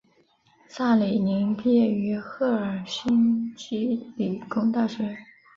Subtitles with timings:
[0.67, 5.15] 萨里宁毕业于赫尔辛基理工大学。